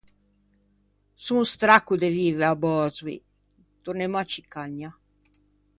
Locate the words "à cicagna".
4.21-4.89